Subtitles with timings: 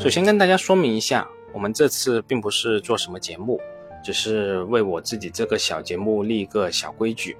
[0.00, 3.60] 首先跟大家说明一下，我们这次并不是做什么节目，
[4.02, 7.36] 只是为我自己这个小节目立一个小规矩。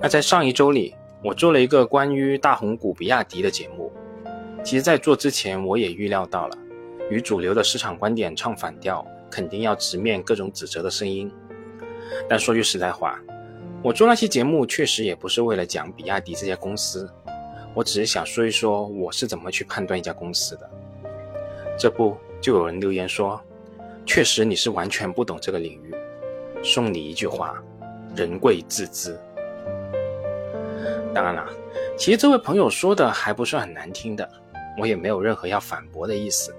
[0.00, 3.92] 那在上一周里，我做了一个关于大红股比亚迪的节目。
[4.64, 6.56] 其实，在做之前，我也预料到了，
[7.10, 11.30] 与主流的市场观点唱反调，肯定要直面各种指责的声音。
[12.26, 13.20] 但说句实在话，
[13.82, 17.06] 我做那期节目确实也不是为了讲比亚迪这家公司，
[17.74, 20.70] 我只是想说一说我是怎么去判断一家公司的。
[21.80, 23.40] 这不，就有人留言说，
[24.04, 25.94] 确实你是完全不懂这个领域。
[26.62, 27.54] 送你一句话：
[28.14, 29.18] 人贵自知。
[31.14, 31.48] 当然了，
[31.96, 34.28] 其实这位朋友说的还不算很难听的，
[34.78, 36.54] 我也没有任何要反驳的意思。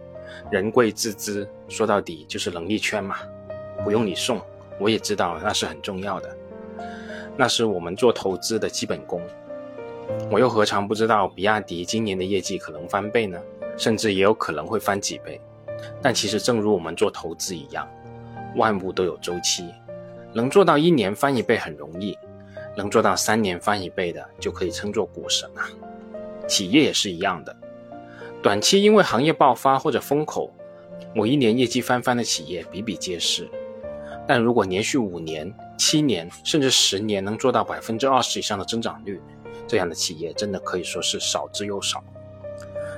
[0.50, 3.18] 人贵自知，说到底就是能力圈嘛。
[3.84, 4.42] 不用你送，
[4.80, 6.36] 我也知道那是很重要的，
[7.38, 9.22] 那是我们做投资的基本功。
[10.32, 13.40] 我又何尝不知道比亚迪今年的业绩可能翻倍呢？
[13.78, 15.40] 甚至也有可能会翻几倍，
[16.02, 17.88] 但其实正如我们做投资一样，
[18.56, 19.74] 万物都有周期，
[20.34, 22.18] 能做到一年翻一倍很容易，
[22.76, 25.70] 能做到三年翻一倍的就可以称作股神啊。
[26.48, 27.56] 企业也是一样的，
[28.42, 30.54] 短期因为行业爆发或者风口，
[31.16, 33.50] 某一年业绩翻番的企业比比皆是，
[34.28, 39.22] 但如果连续五年、七年甚至十年能做到百分之二十以上的增长率，
[39.68, 42.04] 这样的企业真的可以说是少之又少。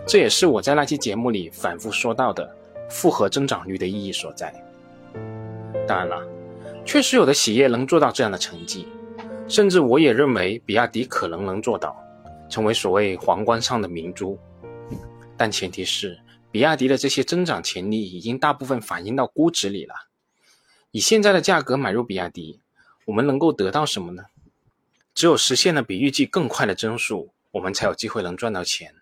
[0.05, 2.53] 这也是我在那期节目里反复说到的
[2.89, 4.53] 复合增长率的意义所在。
[5.87, 6.21] 当然了，
[6.85, 8.87] 确实有的企业能做到这样的成绩，
[9.47, 11.97] 甚至我也认为比亚迪可能能做到，
[12.49, 14.37] 成为所谓皇冠上的明珠。
[15.37, 16.19] 但前提是，
[16.51, 19.93] 比亚迪的这些增长潜力已经大部分反映到估值里了。
[20.91, 22.59] 以现在的价格买入比亚迪，
[23.05, 24.25] 我们能够得到什么呢？
[25.15, 28.93] 只有实现了比预计更快的增速，我们才有机会能赚到钱。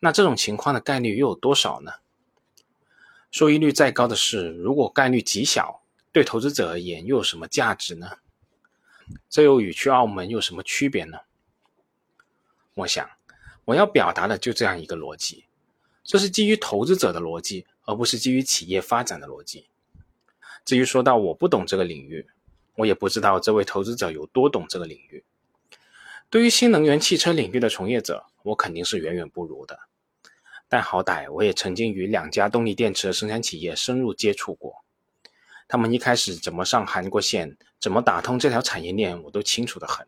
[0.00, 1.92] 那这种情况的概率又有多少呢？
[3.30, 8.18] 收益率再高的事，如果概率极小，对投资者而言又有什么价值呢？
[9.28, 11.18] 这又与去澳门有什么区别呢？
[12.74, 13.08] 我想，
[13.64, 15.44] 我要表达的就这样一个逻辑，
[16.02, 19.66] 这是基于投资者的逻辑，而不是基于企业发展的逻辑。
[20.64, 22.26] 至于说到我不懂这个领域，
[22.76, 25.24] 我也不知道这位投资者有多懂这个领域。
[26.28, 29.78] 对于新能源汽车领域的从业者，我肯定是远远不如的。
[30.68, 34.84] 但好歹我也曾经与两家动力电池的生产企业深入接触过，
[35.68, 40.06] 他们一开始怎么上韩国线，怎么打通这条产业链，我都清楚的很。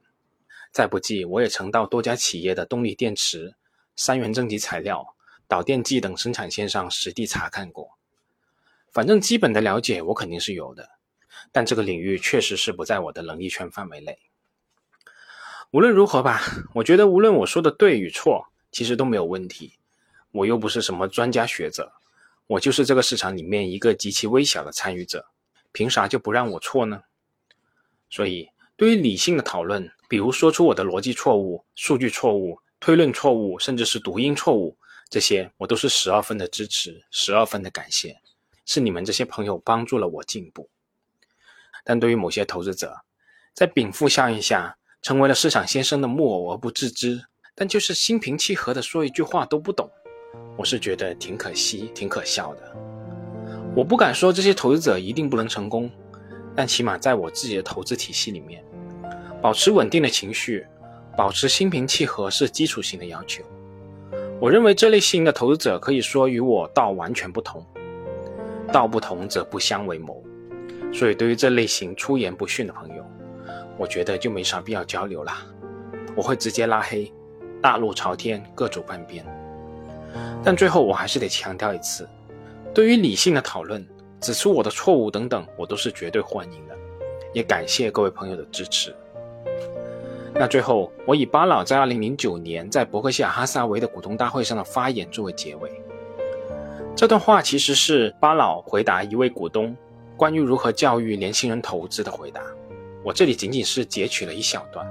[0.73, 3.55] 再不济，我也曾到多家企业的动力电池、
[3.97, 5.15] 三元正极材料、
[5.47, 7.99] 导电剂等生产线上实地查看过。
[8.93, 10.89] 反正基本的了解我肯定是有的，
[11.53, 14.19] 但这个领域确实是不在我的能力圈范围内。
[15.71, 16.41] 无论如何吧，
[16.75, 19.75] 我觉得无论我说的对与错，其实都没有问题。
[20.31, 21.93] 我又不是什么专家学者，
[22.47, 25.27] 我就是这个市场里面一个极其微小的参与者，
[25.73, 27.03] 凭啥就不让我错呢？
[28.09, 34.79] 所以，对于理性的讨论，比如说出我的逻辑错误、数据错误、推论错误，甚至是读音错误，
[35.11, 38.17] 这些我都是十二分的支持，十二分的感谢，
[38.65, 40.71] 是你们这些朋友帮助了我进步。
[41.85, 43.03] 但对于某些投资者，
[43.53, 47.19] 在禀赋效应下，成为了市场先生的木偶而不自知，
[47.55, 49.91] 但就是心平气和的说一句话都不懂，
[50.55, 52.77] 我是觉得挺可惜、挺可笑的。
[53.75, 55.91] 我不敢说这些投资者一定不能成功，
[56.55, 58.63] 但起码在我自己的投资体系里面，
[59.41, 60.67] 保持稳定的情绪，
[61.17, 63.43] 保持心平气和是基础性的要求。
[64.39, 67.65] 我认为这类型的投资者可以说与我道完全不同，
[68.71, 70.23] 道不同则不相为谋。
[70.93, 73.03] 所以对于这类型出言不逊的朋友，
[73.79, 75.33] 我觉得就没啥必要交流了，
[76.17, 77.11] 我会直接拉黑，
[77.63, 79.25] 大路朝天，各走半边。
[80.45, 82.09] 但最后我还是得强调一次，
[82.75, 83.87] 对于理性的讨论，
[84.21, 86.77] 指出我的错误等等，我都是绝对欢迎的，
[87.33, 88.95] 也感谢各位朋友的支持。
[90.35, 95.71] 那最后，我以巴老在2009年在伯克希尔哈撒韦的股东大会上的发言作为结尾。
[96.95, 99.77] 这段话其实是巴老回答一位股东
[100.17, 102.43] 关于如何教育年轻人投资的回答。
[103.05, 104.87] 我这里仅仅是截取了一小段。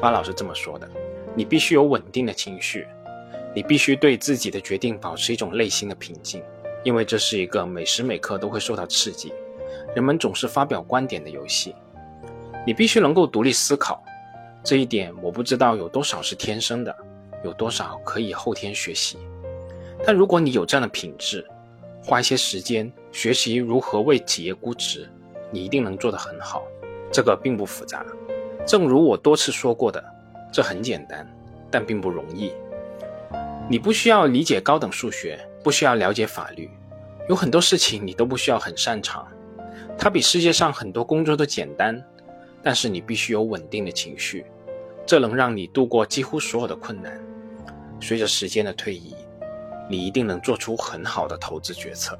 [0.00, 0.88] 巴老师这么说的
[1.36, 2.86] ：“你必须有稳定的情绪，
[3.54, 6.42] 你必须对自己的决定保持一种内心的平静，
[6.82, 9.32] 因为这是一个每时每刻都会受到刺激，
[9.94, 11.74] 人们总是发表观点的游戏。
[12.66, 14.02] 你必须能够独立思考，
[14.64, 16.96] 这一点我不知道有多少是天生的，
[17.44, 19.18] 有多少可以后天学习。
[20.04, 21.46] 但如果你有这样的品质，
[22.02, 25.08] 花一些时间学习如何为企业估值。”
[25.52, 26.64] 你一定能做得很好，
[27.12, 28.04] 这个并不复杂。
[28.66, 30.02] 正如我多次说过的，
[30.52, 31.24] 这很简单，
[31.70, 32.52] 但并不容易。
[33.68, 36.68] 你不需要理解高等数学，不需要了解法律，
[37.28, 39.26] 有很多事情你都不需要很擅长，
[39.96, 42.02] 它比世界上很多工作都简单。
[42.64, 44.46] 但是你必须有稳定的情绪，
[45.04, 47.12] 这能让你度过几乎所有的困难。
[48.00, 49.16] 随着时间的推移，
[49.90, 52.16] 你一定能做出很好的投资决策。